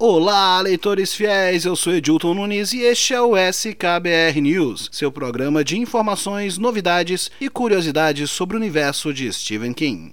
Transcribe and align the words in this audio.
Olá, 0.00 0.60
leitores 0.60 1.12
fiéis, 1.12 1.64
eu 1.64 1.74
sou 1.74 1.92
Edilton 1.92 2.32
Nunes 2.32 2.72
e 2.72 2.82
este 2.82 3.14
é 3.14 3.20
o 3.20 3.36
SKBR 3.36 4.40
News, 4.40 4.88
seu 4.92 5.10
programa 5.10 5.64
de 5.64 5.76
informações, 5.76 6.56
novidades 6.56 7.28
e 7.40 7.48
curiosidades 7.48 8.30
sobre 8.30 8.56
o 8.56 8.60
universo 8.60 9.12
de 9.12 9.32
Stephen 9.32 9.72
King. 9.72 10.12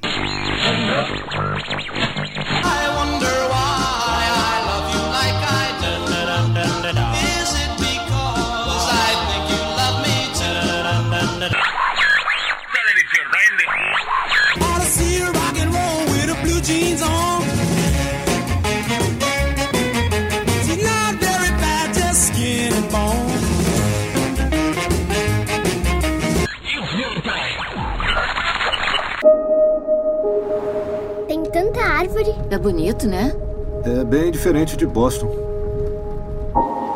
Bonito, 32.66 33.08
né? 33.08 33.32
É 33.84 34.04
bem 34.04 34.32
diferente 34.32 34.76
de 34.76 34.88
Boston. 34.88 35.30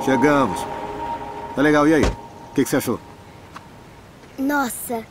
Chegamos. 0.04 0.60
Tá 1.56 1.62
legal, 1.62 1.88
e 1.88 1.94
aí? 1.94 2.04
O 2.04 2.54
que, 2.56 2.64
que 2.64 2.70
você 2.70 2.78
achou? 2.78 3.00
Nossa, 4.36 5.04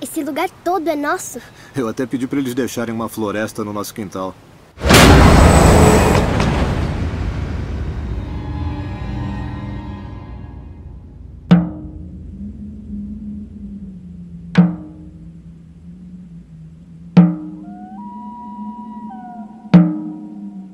esse 0.00 0.24
lugar 0.24 0.48
todo 0.64 0.88
é 0.88 0.96
nosso. 0.96 1.42
Eu 1.76 1.86
até 1.88 2.06
pedi 2.06 2.26
para 2.26 2.38
eles 2.38 2.54
deixarem 2.54 2.94
uma 2.94 3.06
floresta 3.06 3.62
no 3.62 3.70
nosso 3.70 3.92
quintal. 3.92 4.34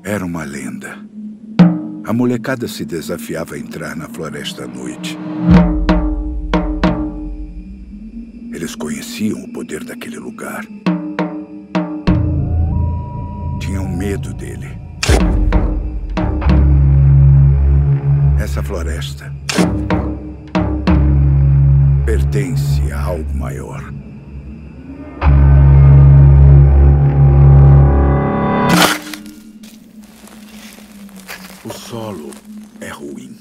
Era 0.07 0.23
uma 0.23 0.43
lenda. 0.43 0.99
A 2.05 2.13
molecada 2.13 2.67
se 2.67 2.85
desafiava 2.85 3.55
a 3.55 3.57
entrar 3.57 3.95
na 3.95 4.07
floresta 4.07 4.65
à 4.65 4.67
noite. 4.67 5.17
Eles 8.53 8.75
conheciam 8.75 9.43
o 9.43 9.51
poder 9.51 9.83
daquele 9.83 10.19
lugar. 10.19 10.63
Tinham 13.59 13.89
medo 13.97 14.31
dele. 14.35 14.77
Essa 18.39 18.61
floresta 18.61 19.33
pertence 22.05 22.91
a 22.91 23.01
algo 23.01 23.35
maior. 23.35 23.91
Solo 31.89 32.31
é 32.81 32.89
ruim. 32.89 33.37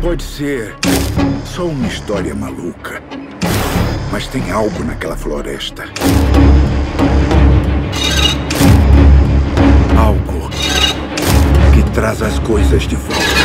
Pode 0.00 0.22
ser 0.22 0.74
só 1.44 1.66
uma 1.66 1.86
história 1.86 2.34
maluca, 2.34 3.02
mas 4.10 4.26
tem 4.28 4.50
algo 4.50 4.82
naquela 4.82 5.16
floresta. 5.16 5.84
Algo 9.98 10.48
que 11.74 11.90
traz 11.92 12.22
as 12.22 12.38
coisas 12.38 12.84
de 12.84 12.96
volta. 12.96 13.39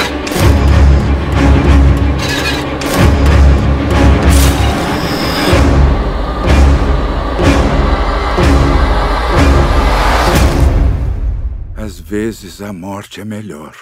Vezes 12.18 12.62
a 12.62 12.72
morte 12.72 13.20
é 13.20 13.26
melhor. 13.26 13.76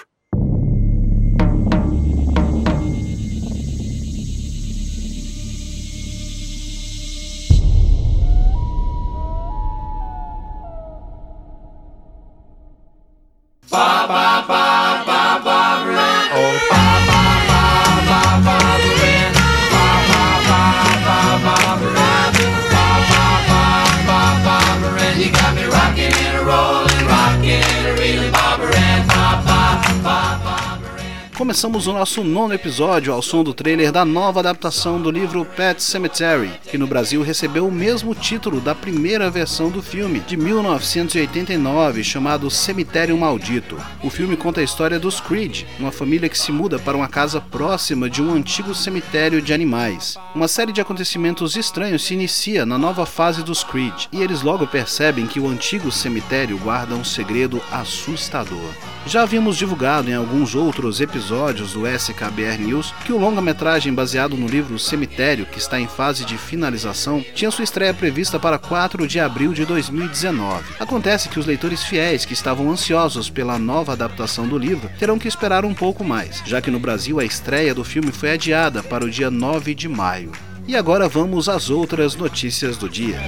Começamos 31.36 31.88
o 31.88 31.92
nosso 31.92 32.22
nono 32.22 32.54
episódio 32.54 33.12
ao 33.12 33.20
som 33.20 33.42
do 33.42 33.52
trailer 33.52 33.90
da 33.90 34.04
nova 34.04 34.38
adaptação 34.38 35.02
do 35.02 35.10
livro 35.10 35.44
Pet 35.44 35.82
Cemetery, 35.82 36.48
que 36.70 36.78
no 36.78 36.86
Brasil 36.86 37.22
recebeu 37.24 37.66
o 37.66 37.72
mesmo 37.72 38.14
título 38.14 38.60
da 38.60 38.72
primeira 38.72 39.28
versão 39.28 39.68
do 39.68 39.82
filme, 39.82 40.20
de 40.20 40.36
1989, 40.36 42.04
chamado 42.04 42.48
Cemitério 42.48 43.18
Maldito. 43.18 43.76
O 44.04 44.10
filme 44.10 44.36
conta 44.36 44.60
a 44.60 44.64
história 44.64 44.96
dos 45.00 45.20
Creed, 45.20 45.64
uma 45.80 45.90
família 45.90 46.28
que 46.28 46.38
se 46.38 46.52
muda 46.52 46.78
para 46.78 46.96
uma 46.96 47.08
casa 47.08 47.40
próxima 47.40 48.08
de 48.08 48.22
um 48.22 48.32
antigo 48.32 48.72
cemitério 48.72 49.42
de 49.42 49.52
animais. 49.52 50.16
Uma 50.36 50.46
série 50.46 50.72
de 50.72 50.80
acontecimentos 50.80 51.56
estranhos 51.56 52.04
se 52.04 52.14
inicia 52.14 52.64
na 52.64 52.78
nova 52.78 53.04
fase 53.04 53.42
dos 53.42 53.64
Creed, 53.64 54.06
e 54.12 54.22
eles 54.22 54.42
logo 54.42 54.68
percebem 54.68 55.26
que 55.26 55.40
o 55.40 55.48
antigo 55.48 55.90
cemitério 55.90 56.56
guarda 56.58 56.94
um 56.94 57.02
segredo 57.02 57.60
assustador. 57.72 58.70
Já 59.04 59.22
havíamos 59.22 59.56
divulgado 59.56 60.08
em 60.08 60.14
alguns 60.14 60.54
outros 60.54 61.00
episódios 61.00 61.23
do 61.28 61.86
SKBR 61.86 62.58
News 62.58 62.92
que 63.06 63.12
o 63.12 63.18
longa-metragem 63.18 63.94
baseado 63.94 64.36
no 64.36 64.46
livro 64.46 64.78
Cemitério, 64.78 65.46
que 65.46 65.58
está 65.58 65.80
em 65.80 65.88
fase 65.88 66.24
de 66.24 66.36
finalização, 66.36 67.24
tinha 67.34 67.50
sua 67.50 67.64
estreia 67.64 67.94
prevista 67.94 68.38
para 68.38 68.58
4 68.58 69.06
de 69.08 69.18
abril 69.18 69.54
de 69.54 69.64
2019. 69.64 70.74
Acontece 70.78 71.30
que 71.30 71.38
os 71.38 71.46
leitores 71.46 71.82
fiéis 71.82 72.26
que 72.26 72.34
estavam 72.34 72.70
ansiosos 72.70 73.30
pela 73.30 73.58
nova 73.58 73.92
adaptação 73.92 74.46
do 74.46 74.58
livro 74.58 74.90
terão 74.98 75.18
que 75.18 75.26
esperar 75.26 75.64
um 75.64 75.72
pouco 75.72 76.04
mais, 76.04 76.42
já 76.44 76.60
que 76.60 76.70
no 76.70 76.78
Brasil 76.78 77.18
a 77.18 77.24
estreia 77.24 77.74
do 77.74 77.84
filme 77.84 78.12
foi 78.12 78.32
adiada 78.32 78.82
para 78.82 79.04
o 79.04 79.10
dia 79.10 79.30
9 79.30 79.74
de 79.74 79.88
maio. 79.88 80.30
E 80.66 80.76
agora 80.76 81.08
vamos 81.08 81.48
às 81.48 81.70
outras 81.70 82.14
notícias 82.16 82.76
do 82.76 82.88
dia. 82.88 83.18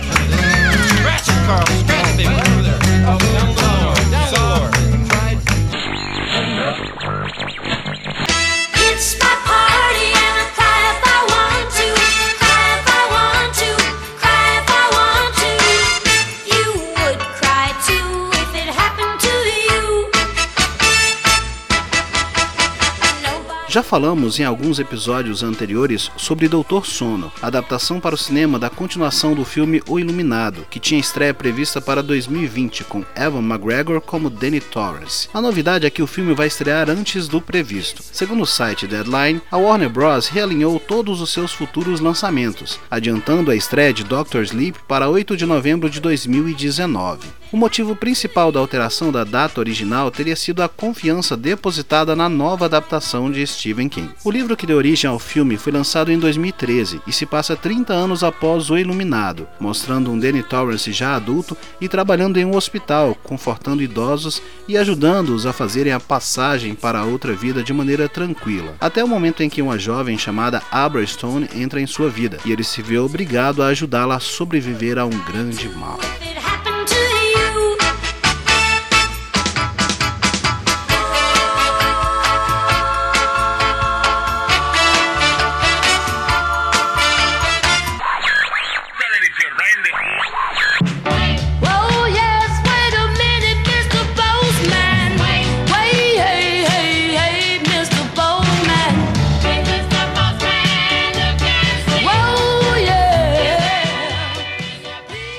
Já 23.76 23.82
falamos 23.82 24.41
em 24.41 24.42
alguns 24.42 24.78
episódios 24.78 25.42
anteriores 25.42 26.10
sobre 26.16 26.48
Doutor 26.48 26.87
Sono, 26.87 27.31
adaptação 27.42 28.00
para 28.00 28.14
o 28.14 28.19
cinema 28.19 28.59
da 28.59 28.70
continuação 28.70 29.34
do 29.34 29.44
filme 29.44 29.82
O 29.87 30.00
Iluminado, 30.00 30.64
que 30.70 30.81
tinha 30.81 30.98
estreia 30.98 31.34
prevista 31.34 31.78
para 31.78 32.03
2020 32.03 32.84
com 32.84 33.04
Evan 33.15 33.42
McGregor 33.42 34.01
como 34.01 34.30
Danny 34.30 34.60
Torrance. 34.60 35.28
A 35.34 35.42
novidade 35.42 35.84
é 35.84 35.91
que 35.91 36.03
o 36.03 36.06
filme 36.06 36.33
vai 36.33 36.47
estrear 36.47 36.89
antes 36.89 37.28
do 37.28 37.39
previsto. 37.39 38.03
Segundo 38.03 38.45
o 38.45 38.47
site 38.47 38.86
Deadline, 38.86 39.42
a 39.51 39.59
Warner 39.59 39.91
Bros. 39.91 40.28
realinhou 40.28 40.80
todos 40.80 41.21
os 41.21 41.30
seus 41.30 41.53
futuros 41.53 42.01
lançamentos, 42.01 42.80
adiantando 42.91 43.51
a 43.51 43.54
estreia 43.54 43.92
de 43.92 44.04
Doctor 44.04 44.42
Sleep 44.42 44.78
para 44.89 45.10
8 45.10 45.36
de 45.36 45.45
novembro 45.45 45.91
de 45.91 46.01
2019. 46.01 47.28
O 47.53 47.57
motivo 47.57 47.95
principal 47.95 48.51
da 48.51 48.59
alteração 48.59 49.13
da 49.13 49.22
data 49.22 49.60
original 49.60 50.10
teria 50.10 50.34
sido 50.34 50.65
a 50.65 50.69
confiança 50.69 51.37
depositada 51.37 52.16
na 52.16 52.28
nova 52.28 52.65
adaptação 52.65 53.31
de 53.31 53.47
Stephen 53.47 53.89
King. 53.89 54.10
O 54.25 54.33
livro 54.33 54.57
que 54.57 54.66
deu 54.66 54.77
origem 54.77 55.09
ao 55.09 55.19
filme 55.21 55.57
foi 55.57 55.72
lançado 55.72 56.10
em 56.10 56.19
2013 56.19 57.01
e 57.07 57.13
se 57.13 57.25
passa 57.25 57.54
30 57.54 57.95
anos 57.95 58.25
após 58.25 58.69
O 58.69 58.77
Iluminado, 58.77 59.47
mostrando 59.60 60.10
um 60.10 60.19
Danny 60.19 60.43
Torrance 60.43 60.91
já 60.91 61.15
adulto 61.15 61.57
e 61.81 61.89
trabalhando 61.89 62.37
em 62.37 62.45
um 62.45 62.57
hospital, 62.57 63.16
confortando 63.22 63.83
idosos 63.83 64.42
e 64.66 64.77
ajudando-os 64.77 65.47
a 65.47 65.53
fazerem 65.53 65.92
a 65.92 66.01
passagem 66.01 66.75
para 66.75 67.04
outra 67.04 67.33
vida 67.33 67.63
de 67.63 67.72
maneira 67.72 68.09
tranquila, 68.09 68.75
até 68.81 69.04
o 69.04 69.09
momento 69.09 69.45
em 69.45 69.49
que 69.49 69.63
uma 69.63 69.78
jovem 69.78 70.19
chamada 70.19 70.63
Abra 70.69 71.07
Stone 71.07 71.49
entra 71.54 71.81
em 71.81 71.87
sua 71.87 72.10
vida 72.10 72.39
e 72.45 72.51
ele 72.51 72.65
se 72.65 72.83
vê 72.83 72.99
obrigado 72.99 73.63
a 73.63 73.69
ajudá-la 73.69 74.16
a 74.16 74.21
sobreviver 74.21 74.99
a 74.99 75.07
um 75.07 75.19
grande 75.25 75.69
mal. 75.69 76.01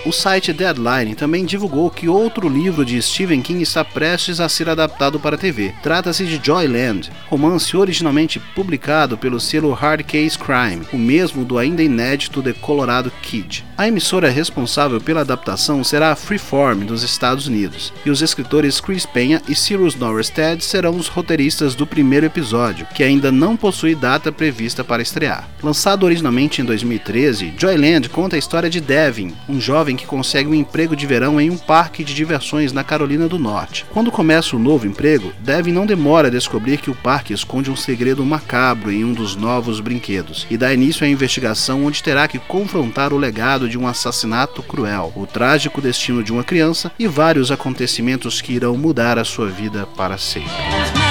O 0.07 0.11
site 0.13 0.53
Deadline 0.53 1.15
também 1.15 1.43
divulgou 1.43 1.91
que 1.91 2.07
outro 2.07 2.47
livro 2.47 2.85
de 2.85 3.01
Stephen 3.01 3.41
King 3.41 3.61
está 3.61 3.83
prestes 3.83 4.39
a 4.39 4.47
ser 4.47 4.69
adaptado 4.69 5.19
para 5.19 5.35
a 5.35 5.37
TV. 5.37 5.75
Trata-se 5.83 6.25
de 6.25 6.39
Joyland, 6.41 7.11
romance 7.29 7.75
originalmente 7.75 8.39
publicado 8.55 9.17
pelo 9.17 9.37
selo 9.37 9.73
Hard 9.73 10.05
Case 10.05 10.39
Crime, 10.39 10.87
o 10.93 10.97
mesmo 10.97 11.43
do 11.43 11.57
ainda 11.57 11.83
inédito 11.83 12.41
The 12.41 12.53
Colorado 12.53 13.11
Kid. 13.21 13.65
A 13.77 13.87
emissora 13.87 14.27
responsável 14.27 14.99
pela 14.99 15.21
adaptação 15.21 15.83
será 15.83 16.11
a 16.11 16.15
Freeform 16.15 16.83
dos 16.83 17.03
Estados 17.03 17.45
Unidos, 17.45 17.93
e 18.03 18.09
os 18.09 18.23
escritores 18.23 18.81
Chris 18.81 19.05
Penha 19.05 19.39
e 19.47 19.53
Cyrus 19.53 19.93
Norristed 19.93 20.63
serão 20.63 20.95
os 20.95 21.07
roteiristas 21.07 21.75
do 21.75 21.85
primeiro 21.85 22.25
episódio, 22.25 22.87
que 22.95 23.03
ainda 23.03 23.31
não 23.31 23.55
possui 23.55 23.93
data 23.93 24.31
prevista 24.31 24.83
para 24.83 25.03
estrear. 25.03 25.47
Lançado 25.61 26.07
originalmente 26.07 26.59
em 26.59 26.65
2013, 26.65 27.53
Joyland 27.55 28.09
conta 28.09 28.35
a 28.35 28.39
história 28.39 28.67
de 28.67 28.81
Devin, 28.81 29.35
um 29.47 29.61
jovem 29.61 29.95
que 29.95 30.07
consegue 30.07 30.49
um 30.49 30.55
emprego 30.55 30.95
de 30.95 31.05
verão 31.05 31.39
em 31.39 31.51
um 31.51 31.57
parque 31.57 32.03
de 32.03 32.15
diversões 32.15 32.73
na 32.73 32.83
Carolina 32.83 33.27
do 33.27 33.37
Norte. 33.37 33.85
Quando 33.91 34.11
começa 34.11 34.55
o 34.55 34.59
novo 34.59 34.87
emprego, 34.87 35.31
Devin 35.39 35.71
não 35.71 35.85
demora 35.85 36.29
a 36.29 36.31
descobrir 36.31 36.79
que 36.79 36.89
o 36.89 36.95
parque 36.95 37.31
esconde 37.31 37.69
um 37.69 37.75
segredo 37.75 38.25
macabro 38.25 38.91
em 38.91 39.05
um 39.05 39.13
dos 39.13 39.35
novos 39.35 39.79
brinquedos 39.79 40.47
e 40.49 40.57
dá 40.57 40.73
início 40.73 41.05
à 41.05 41.07
investigação 41.07 41.85
onde 41.85 42.01
terá 42.01 42.27
que 42.27 42.39
confrontar 42.39 43.13
o 43.13 43.17
legado 43.19 43.66
de 43.67 43.77
um 43.77 43.87
assassinato 43.87 44.61
cruel, 44.63 45.11
o 45.15 45.25
trágico 45.25 45.81
destino 45.81 46.23
de 46.23 46.31
uma 46.31 46.43
criança 46.43 46.91
e 46.97 47.07
vários 47.07 47.51
acontecimentos 47.51 48.41
que 48.41 48.53
irão 48.53 48.77
mudar 48.77 49.17
a 49.17 49.23
sua 49.23 49.47
vida 49.47 49.85
para 49.95 50.17
sempre. 50.17 51.06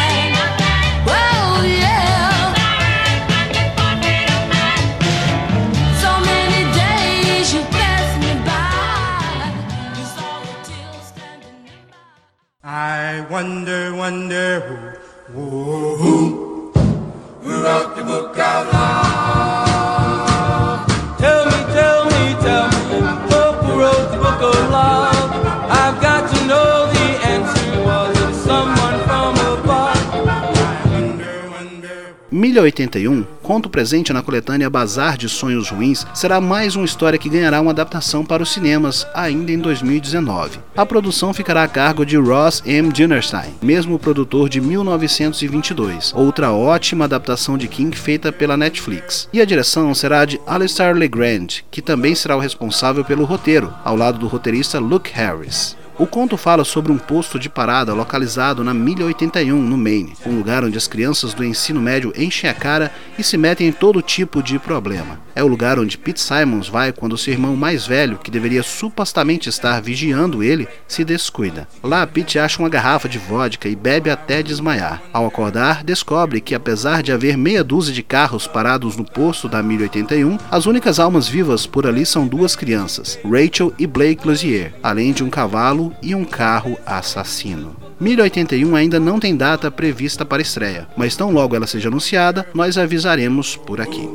Wonder. 32.36 32.56
1081 32.56 33.36
conto 33.46 33.70
presente 33.70 34.12
na 34.12 34.22
coletânea 34.22 34.68
Bazar 34.68 35.16
de 35.16 35.28
Sonhos 35.28 35.70
Ruins, 35.70 36.04
será 36.12 36.40
mais 36.40 36.74
uma 36.74 36.84
história 36.84 37.16
que 37.16 37.28
ganhará 37.28 37.60
uma 37.60 37.70
adaptação 37.70 38.24
para 38.24 38.42
os 38.42 38.52
cinemas 38.52 39.06
ainda 39.14 39.52
em 39.52 39.58
2019. 39.58 40.58
A 40.76 40.84
produção 40.84 41.32
ficará 41.32 41.62
a 41.62 41.68
cargo 41.68 42.04
de 42.04 42.16
Ross 42.16 42.60
M. 42.66 42.92
Dinnerstein, 42.92 43.54
mesmo 43.62 44.00
produtor 44.00 44.48
de 44.48 44.60
1922, 44.60 46.12
outra 46.16 46.50
ótima 46.50 47.04
adaptação 47.04 47.56
de 47.56 47.68
King 47.68 47.96
feita 47.96 48.32
pela 48.32 48.56
Netflix. 48.56 49.28
E 49.32 49.40
a 49.40 49.44
direção 49.44 49.94
será 49.94 50.24
de 50.24 50.40
Alistair 50.44 50.96
Legrand, 50.96 51.62
que 51.70 51.80
também 51.80 52.16
será 52.16 52.36
o 52.36 52.40
responsável 52.40 53.04
pelo 53.04 53.24
roteiro, 53.24 53.72
ao 53.84 53.94
lado 53.94 54.18
do 54.18 54.26
roteirista 54.26 54.80
Luke 54.80 55.12
Harris. 55.14 55.76
O 55.98 56.06
conto 56.06 56.37
fala 56.37 56.62
sobre 56.62 56.93
um 56.93 56.98
posto 56.98 57.38
de 57.38 57.48
parada 57.48 57.94
localizado 57.94 58.62
na 58.62 58.75
1081, 58.75 59.56
no 59.58 59.78
Maine, 59.78 60.12
um 60.26 60.37
lugar 60.37 60.62
onde 60.62 60.76
as 60.76 60.87
crianças 60.87 61.32
do 61.32 61.43
ensino 61.43 61.81
médio 61.81 62.12
enchem 62.14 62.50
a 62.50 62.52
cara 62.52 62.93
e 63.19 63.25
se 63.25 63.38
metem 63.38 63.69
em 63.69 63.72
todo 63.72 64.02
tipo 64.02 64.43
de 64.43 64.58
problema. 64.58 65.19
É 65.34 65.43
o 65.43 65.46
lugar 65.46 65.78
onde 65.78 65.96
Pete 65.96 66.20
Simons 66.20 66.69
vai 66.69 66.93
quando 66.93 67.16
seu 67.16 67.32
irmão 67.32 67.56
mais 67.56 67.87
velho, 67.87 68.19
que 68.19 68.31
deveria 68.31 68.62
supostamente 68.62 69.48
estar 69.48 69.81
vigiando 69.81 70.43
ele, 70.43 70.69
se 70.87 71.02
descuida. 71.02 71.66
Lá, 71.82 72.06
Pete 72.06 72.38
acha 72.38 72.58
uma 72.58 72.69
garrafa 72.69 73.08
de 73.08 73.19
vodka 73.19 73.66
e 73.66 73.75
bebe 73.75 74.10
até 74.10 74.42
desmaiar. 74.42 75.02
Ao 75.14 75.26
acordar, 75.26 75.82
descobre 75.82 76.42
que, 76.42 76.54
apesar 76.54 77.02
de 77.02 77.10
haver 77.10 77.38
meia 77.38 77.64
dúzia 77.64 77.94
de 77.94 78.02
carros 78.02 78.46
parados 78.46 78.99
no 78.99 79.04
posto 79.04 79.49
da 79.49 79.62
1081, 79.62 80.37
as 80.50 80.66
únicas 80.66 81.00
almas 81.00 81.26
vivas 81.26 81.66
por 81.66 81.87
ali 81.87 82.04
são 82.04 82.26
duas 82.26 82.54
crianças, 82.54 83.19
Rachel 83.25 83.72
e 83.78 83.87
Blake 83.87 84.26
Lozier, 84.26 84.75
além 84.82 85.12
de 85.12 85.25
um 85.25 85.31
cavalo 85.31 85.85
e 86.02 86.14
um 86.14 86.24
carro 86.24 86.78
assassino. 86.86 87.76
1081 88.00 88.76
ainda 88.76 89.00
não 89.00 89.18
tem 89.18 89.36
data 89.36 89.70
prevista 89.70 90.24
para 90.24 90.42
estreia, 90.42 90.86
mas 90.96 91.16
tão 91.16 91.32
logo 91.32 91.56
ela 91.56 91.66
seja 91.66 91.88
anunciada, 91.88 92.46
nós 92.54 92.76
avisaremos 92.76 93.56
por 93.56 93.80
aqui. 93.80 94.08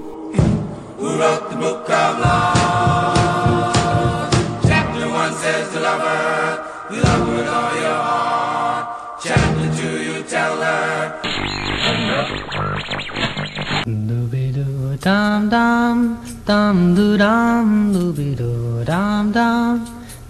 Who 1.00 1.18
wrote 1.18 1.50
the 1.50 1.56
book 1.56 1.92
of 1.92 2.20
love? 2.20 3.72
Chapter 4.68 5.08
1 5.08 5.34
says 5.34 5.68
to 5.74 5.80
lover, 5.80 6.62
you 6.92 7.02
love 7.02 7.26
her 7.26 7.38
with 7.38 7.48
all 7.48 7.74
your 7.76 7.98
heart. 7.98 8.88
Chapter 9.24 9.68
2, 9.82 10.04
you 10.04 10.24
tell 10.24 10.62
her. 10.62 11.20
Dooby-doo 13.88 14.98
dum 15.02 15.50
dum, 15.50 16.18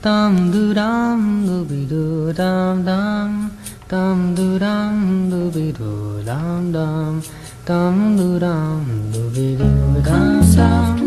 dum 0.02 0.52
doo 0.52 0.74
dum, 0.74 1.46
dooby-doo 1.46 2.34
dum 2.34 2.84
dum, 2.84 3.52
dum 3.88 4.36
doo 4.36 4.58
dum, 4.58 5.30
dooby-doo 5.30 6.24
dum 6.26 6.72
dum, 6.72 7.22
dum 7.68 8.18
doo 8.18 8.40
dum, 8.40 8.86
dooby-doo 9.14 10.02
dum 10.02 10.02
dum, 10.02 10.02
dum 10.02 10.02
doo 10.02 10.02
dum, 10.02 10.02
dooby-doo 10.02 10.02
dum 10.02 10.42
dum, 10.42 10.96
dum 10.96 11.01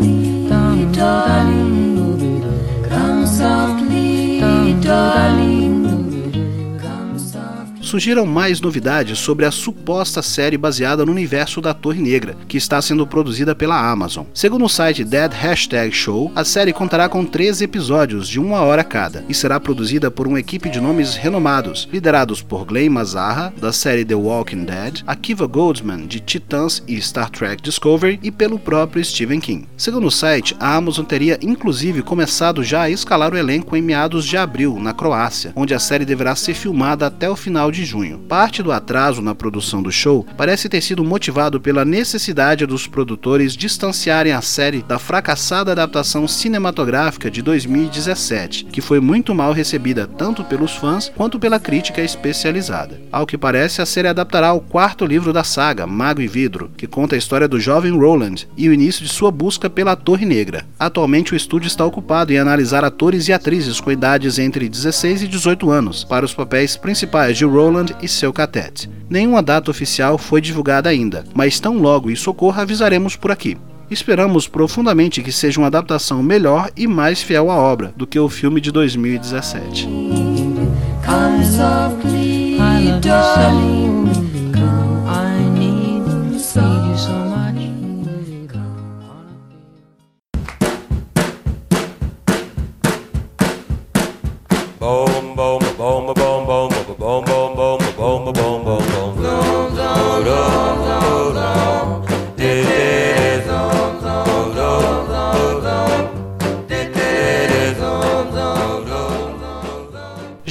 surgiram 7.95 8.25
mais 8.25 8.59
novidades 8.59 9.17
sobre 9.19 9.45
a 9.45 9.51
suposta 9.51 10.21
série 10.21 10.57
baseada 10.57 11.05
no 11.05 11.13
universo 11.13 11.61
da 11.61 11.73
Torre 11.73 12.01
Negra, 12.01 12.35
que 12.45 12.57
está 12.57 12.81
sendo 12.81 13.07
produzida 13.07 13.55
pela 13.55 13.89
Amazon. 13.89 14.25
Segundo 14.33 14.65
o 14.65 14.69
site 14.69 15.05
Dead 15.05 15.31
Hashtag 15.31 15.95
Show, 15.95 16.29
a 16.35 16.43
série 16.43 16.73
contará 16.73 17.07
com 17.07 17.23
13 17.23 17.63
episódios 17.63 18.27
de 18.27 18.37
uma 18.37 18.59
hora 18.59 18.83
cada 18.83 19.23
e 19.29 19.33
será 19.33 19.61
produzida 19.61 20.11
por 20.11 20.27
uma 20.27 20.41
equipe 20.41 20.69
de 20.69 20.81
nomes 20.81 21.15
renomados, 21.15 21.87
liderados 21.89 22.41
por 22.41 22.65
Glenn 22.65 22.89
Mazarra, 22.89 23.53
da 23.61 23.71
série 23.71 24.03
The 24.03 24.15
Walking 24.15 24.65
Dead, 24.65 25.01
Akiva 25.07 25.47
Goldsman, 25.47 26.05
de 26.05 26.19
Titãs 26.19 26.83
e 26.85 27.01
Star 27.01 27.29
Trek 27.29 27.63
Discovery, 27.63 28.19
e 28.21 28.29
pelo 28.29 28.59
próprio 28.59 29.05
Stephen 29.05 29.39
King. 29.39 29.69
Segundo 29.77 30.07
o 30.07 30.11
site, 30.11 30.53
a 30.59 30.75
Amazon 30.75 31.05
teria 31.05 31.39
inclusive 31.41 32.01
começado 32.01 32.61
já 32.61 32.81
a 32.81 32.89
escalar 32.89 33.33
o 33.33 33.37
elenco 33.37 33.73
em 33.77 33.81
meados 33.81 34.25
de 34.25 34.35
abril, 34.35 34.77
na 34.81 34.93
Croácia, 34.93 35.53
onde 35.55 35.73
a 35.73 35.79
série 35.79 36.03
deverá 36.03 36.35
ser 36.35 36.55
filmada 36.55 37.07
até 37.07 37.29
o 37.29 37.37
final 37.37 37.71
de 37.71 37.84
junho. 37.85 38.19
Parte 38.27 38.61
do 38.61 38.71
atraso 38.71 39.21
na 39.21 39.35
produção 39.35 39.81
do 39.81 39.91
show 39.91 40.25
parece 40.35 40.67
ter 40.67 40.81
sido 40.81 41.03
motivado 41.03 41.61
pela 41.61 41.85
necessidade 41.85 42.65
dos 42.65 42.87
produtores 42.87 43.55
distanciarem 43.55 44.33
a 44.33 44.41
série 44.41 44.81
da 44.81 44.99
fracassada 44.99 45.71
adaptação 45.71 46.27
cinematográfica 46.27 47.29
de 47.29 47.41
2017, 47.41 48.65
que 48.65 48.81
foi 48.81 48.99
muito 48.99 49.33
mal 49.33 49.53
recebida 49.53 50.07
tanto 50.07 50.43
pelos 50.43 50.75
fãs 50.75 51.11
quanto 51.15 51.39
pela 51.39 51.59
crítica 51.59 52.01
especializada. 52.01 52.99
Ao 53.11 53.25
que 53.25 53.37
parece, 53.37 53.81
a 53.81 53.85
série 53.85 54.07
adaptará 54.07 54.51
o 54.53 54.61
quarto 54.61 55.05
livro 55.05 55.31
da 55.31 55.43
saga, 55.43 55.85
Mago 55.85 56.21
e 56.21 56.27
Vidro, 56.27 56.71
que 56.75 56.87
conta 56.87 57.15
a 57.15 57.17
história 57.17 57.47
do 57.47 57.59
jovem 57.59 57.91
Roland 57.91 58.47
e 58.57 58.67
o 58.67 58.73
início 58.73 59.03
de 59.03 59.11
sua 59.11 59.31
busca 59.31 59.69
pela 59.69 59.95
Torre 59.95 60.25
Negra. 60.25 60.65
Atualmente, 60.79 61.33
o 61.33 61.35
estúdio 61.35 61.67
está 61.67 61.85
ocupado 61.85 62.33
em 62.33 62.37
analisar 62.37 62.83
atores 62.83 63.27
e 63.27 63.33
atrizes 63.33 63.79
com 63.79 63.91
idades 63.91 64.39
entre 64.39 64.67
16 64.67 65.23
e 65.23 65.27
18 65.27 65.69
anos 65.69 66.03
para 66.03 66.25
os 66.25 66.33
papéis 66.33 66.77
principais 66.77 67.37
de 67.37 67.45
Roland 67.45 67.74
e 68.01 68.07
seu 68.07 68.31
catete. 68.31 68.89
Nenhuma 69.09 69.41
data 69.41 69.71
oficial 69.71 70.17
foi 70.17 70.39
divulgada 70.39 70.89
ainda, 70.89 71.23
mas 71.33 71.59
tão 71.59 71.77
logo 71.77 72.09
isso 72.09 72.29
ocorra 72.29 72.61
avisaremos 72.61 73.15
por 73.15 73.31
aqui. 73.31 73.57
Esperamos 73.89 74.47
profundamente 74.47 75.21
que 75.21 75.31
seja 75.31 75.59
uma 75.59 75.67
adaptação 75.67 76.23
melhor 76.23 76.71
e 76.75 76.87
mais 76.87 77.21
fiel 77.21 77.51
à 77.51 77.55
obra 77.55 77.93
do 77.95 78.07
que 78.07 78.19
o 78.19 78.29
filme 78.29 78.59
de 78.59 78.71
2017. 78.71 79.87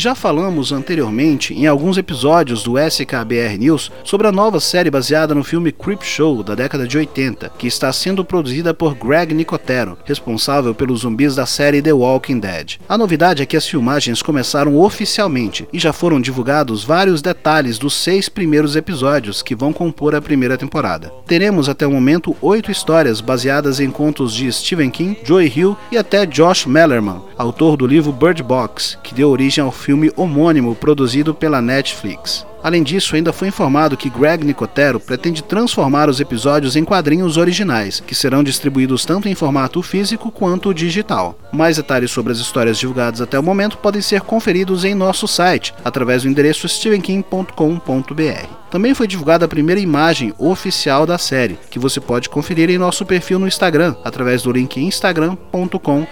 Já 0.05 0.15
falamos 0.15 0.71
anteriormente 0.71 1.55
em 1.55 1.67
alguns 1.67 1.97
episódios 1.97 2.63
do 2.63 2.79
SKBR 2.79 3.57
News 3.59 3.91
sobre 4.05 4.27
a 4.27 4.33
nova 4.33 4.61
série 4.61 4.91
baseada 4.91 5.35
no 5.35 5.43
filme 5.43 5.73
Creep 5.73 6.03
Show 6.03 6.43
da 6.43 6.55
década 6.55 6.87
de 6.87 6.99
80, 6.99 7.51
que 7.57 7.67
está 7.67 7.91
sendo 7.91 8.23
produzida 8.23 8.75
por 8.75 8.95
Greg 8.95 9.33
Nicotero, 9.33 9.97
responsável 10.05 10.75
pelos 10.75 11.01
zumbis 11.01 11.35
da 11.35 11.47
série 11.47 11.81
The 11.81 11.95
Walking 11.95 12.39
Dead. 12.39 12.73
A 12.87 12.99
novidade 12.99 13.43
é 13.43 13.47
que 13.47 13.57
as 13.57 13.67
filmagens 13.67 14.21
começaram 14.21 14.79
oficialmente 14.79 15.67
e 15.73 15.79
já 15.79 15.91
foram 15.91 16.21
divulgados 16.21 16.85
vários 16.85 17.23
detalhes 17.23 17.79
dos 17.79 17.95
seis 17.95 18.29
primeiros 18.29 18.77
episódios 18.77 19.41
que 19.41 19.55
vão 19.55 19.73
compor 19.73 20.15
a 20.15 20.21
primeira 20.21 20.59
temporada. 20.59 21.11
Teremos 21.27 21.67
até 21.67 21.87
o 21.87 21.91
momento 21.91 22.37
oito 22.43 22.71
histórias 22.71 23.23
baseadas 23.23 23.81
em 23.81 23.91
contos 23.91 24.35
de 24.35 24.53
Stephen 24.53 24.91
King, 24.91 25.19
Joey 25.25 25.51
Hill 25.57 25.75
e 25.91 25.97
até 25.97 26.27
Josh 26.27 26.67
Mellerman, 26.67 27.23
autor 27.39 27.79
do 27.79 27.87
livro 27.87 28.13
Bird 28.13 28.43
Box, 28.43 28.99
que 29.03 29.15
deu 29.15 29.31
origem 29.31 29.65
ao 29.65 29.73
filme 29.73 29.94
homônimo 30.17 30.75
produzido 30.75 31.35
pela 31.35 31.61
Netflix. 31.61 32.47
Além 32.65 32.83
disso, 32.83 33.15
ainda 33.15 33.31
foi 33.31 33.49
informado 33.49 33.95
que 33.95 34.09
Greg 34.09 34.43
Nicotero 34.43 34.99
pretende 34.99 35.43
transformar 35.43 36.09
os 36.09 36.19
episódios 36.19 36.77
em 36.77 36.83
quadrinhos 36.83 37.37
originais, 37.37 38.01
que 38.01 38.15
serão 38.15 38.43
distribuídos 38.43 39.05
tanto 39.05 39.29
em 39.29 39.35
formato 39.35 39.83
físico 39.83 40.31
quanto 40.31 40.73
digital. 40.73 41.39
Mais 41.53 41.77
detalhes 41.77 42.11
sobre 42.11 42.33
as 42.33 42.39
histórias 42.39 42.79
divulgadas 42.79 43.21
até 43.21 43.39
o 43.39 43.43
momento 43.43 43.77
podem 43.77 44.01
ser 44.01 44.23
conferidos 44.23 44.83
em 44.83 44.95
nosso 44.95 45.29
site, 45.29 45.75
através 45.85 46.23
do 46.23 46.29
endereço 46.31 46.67
stevenking.com.br. 46.67 48.49
Também 48.71 48.95
foi 48.95 49.07
divulgada 49.07 49.45
a 49.45 49.49
primeira 49.49 49.81
imagem 49.81 50.33
oficial 50.39 51.05
da 51.05 51.19
série, 51.19 51.59
que 51.71 51.79
você 51.79 52.01
pode 52.01 52.31
conferir 52.31 52.71
em 52.71 52.79
nosso 52.79 53.05
perfil 53.05 53.39
no 53.39 53.47
Instagram, 53.47 53.95
através 54.03 54.43
do 54.43 54.51
link 54.51 54.81
instagram.com 54.81 56.07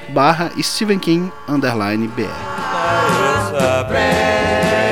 was 2.92 3.52
a 3.62 3.84
prayer. 3.88 4.91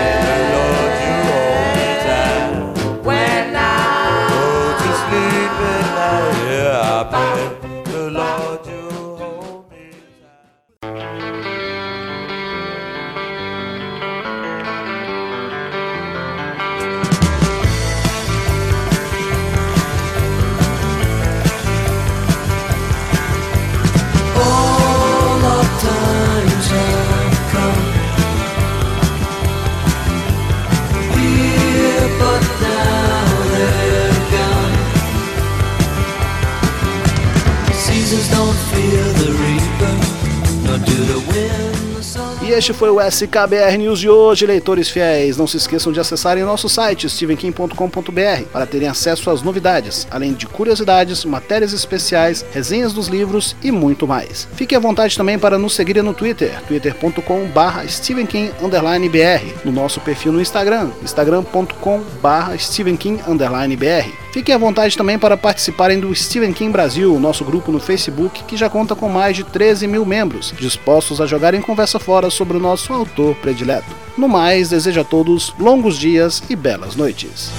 E 42.43 42.53
este 42.53 42.73
foi 42.73 42.91
o 42.91 43.01
SKBR 43.01 43.77
News 43.79 44.01
de 44.01 44.09
hoje, 44.09 44.45
leitores 44.45 44.89
fiéis. 44.89 45.37
Não 45.37 45.47
se 45.47 45.57
esqueçam 45.57 45.93
de 45.93 46.01
acessarem 46.01 46.43
nosso 46.43 46.69
site 46.69 47.09
stevenkim.com.br 47.09 48.45
para 48.53 48.67
terem 48.67 48.89
acesso 48.89 49.31
às 49.31 49.41
novidades, 49.43 50.05
além 50.11 50.33
de 50.33 50.47
curiosidades, 50.47 51.25
matérias 51.25 51.73
especiais, 51.73 52.45
resenhas 52.53 52.93
dos 52.93 53.07
livros 53.07 53.55
e 53.63 53.71
muito 53.71 54.05
mais. 54.05 54.49
Fique 54.55 54.75
à 54.75 54.81
vontade 54.81 55.17
também 55.17 55.39
para 55.39 55.59
nos 55.59 55.75
seguirem 55.75 56.03
no 56.03 56.13
Twitter, 56.13 56.61
twitter.com.br 56.67 57.87
stevenkim_br, 57.87 59.65
no 59.65 59.71
nosso 59.71 60.01
perfil 60.01 60.33
no 60.33 60.41
Instagram, 60.41 60.91
instagram.com.br 61.03 62.59
stevenkim_br. 62.59 64.30
Fiquem 64.33 64.55
à 64.55 64.59
vontade 64.59 64.97
também 64.97 65.19
para 65.19 65.37
participarem 65.37 65.99
do 65.99 66.15
Stephen 66.15 66.53
King 66.53 66.71
Brasil, 66.71 67.19
nosso 67.19 67.45
grupo 67.45 67.73
no 67.73 67.81
Facebook, 67.81 68.45
que 68.45 68.57
já 68.57 68.71
conta 68.71 68.95
com 68.95 69.09
mais 69.09 69.37
de 69.37 69.43
13 69.43 69.89
mil 69.89 70.07
membros, 70.07 70.55
dispostos 70.59 71.21
a 71.21 71.27
jogarem 71.27 71.61
conversa 71.61 71.99
fora 71.99 72.31
sobre 72.31 72.57
o 72.57 72.61
nosso 72.61 72.93
autor 72.93 73.35
predileto. 73.37 73.89
No 74.17 74.29
mais, 74.29 74.71
desejo 74.71 75.01
a 75.01 75.05
todos 75.05 75.53
longos 75.59 75.99
dias 75.99 76.43
e 76.49 76.55
belas 76.55 76.95
noites. 76.95 77.51